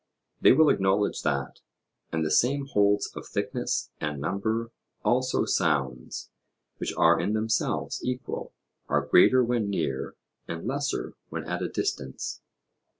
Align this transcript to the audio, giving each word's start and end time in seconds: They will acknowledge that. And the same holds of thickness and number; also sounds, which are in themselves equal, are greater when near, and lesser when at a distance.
They 0.39 0.51
will 0.51 0.69
acknowledge 0.71 1.21
that. 1.21 1.59
And 2.11 2.25
the 2.25 2.31
same 2.31 2.65
holds 2.65 3.11
of 3.15 3.27
thickness 3.27 3.91
and 3.99 4.19
number; 4.19 4.71
also 5.05 5.45
sounds, 5.45 6.31
which 6.77 6.91
are 6.97 7.19
in 7.19 7.33
themselves 7.33 8.01
equal, 8.03 8.51
are 8.89 9.05
greater 9.05 9.43
when 9.43 9.69
near, 9.69 10.15
and 10.47 10.65
lesser 10.65 11.13
when 11.29 11.43
at 11.43 11.61
a 11.61 11.69
distance. 11.69 12.41